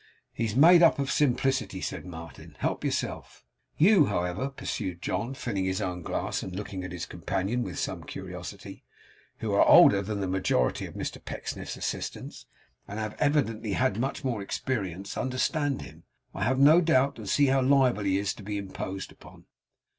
'He's 0.33 0.55
made 0.55 0.81
up 0.81 0.97
of 0.97 1.11
simplicity,' 1.11 1.79
said 1.79 2.07
Martin. 2.07 2.55
'Help 2.57 2.83
yourself.' 2.83 3.43
'You, 3.77 4.07
however,' 4.07 4.49
pursued 4.49 4.99
John, 4.99 5.35
filling 5.35 5.65
his 5.65 5.79
own 5.79 6.01
glass, 6.01 6.41
and 6.41 6.55
looking 6.55 6.83
at 6.83 6.91
his 6.91 7.05
companion 7.05 7.61
with 7.61 7.77
some 7.77 8.05
curiosity, 8.05 8.83
'who 9.41 9.53
are 9.53 9.63
older 9.63 10.01
than 10.01 10.19
the 10.19 10.27
majority 10.27 10.87
of 10.87 10.95
Mr 10.95 11.23
Pecksniff's 11.23 11.77
assistants, 11.77 12.47
and 12.87 12.97
have 12.97 13.15
evidently 13.19 13.73
had 13.73 13.99
much 13.99 14.23
more 14.23 14.41
experience, 14.41 15.19
understand 15.19 15.83
him, 15.83 16.01
I 16.33 16.45
have 16.45 16.57
no 16.57 16.81
doubt, 16.81 17.19
and 17.19 17.29
see 17.29 17.45
how 17.45 17.61
liable 17.61 18.05
he 18.05 18.17
is 18.17 18.33
to 18.33 18.41
be 18.41 18.57
imposed 18.57 19.11
upon. 19.11 19.45